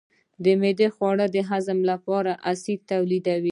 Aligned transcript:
معده 0.61 0.87
د 0.89 0.91
خوړو 0.95 1.25
د 1.35 1.37
هضم 1.49 1.79
لپاره 1.91 2.31
اسید 2.51 2.79
تولیدوي. 2.91 3.49